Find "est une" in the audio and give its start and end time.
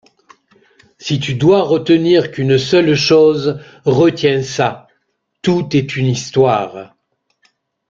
5.77-6.07